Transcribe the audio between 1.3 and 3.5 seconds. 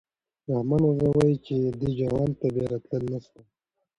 چې دې جهان ته بیا راتلل نشته.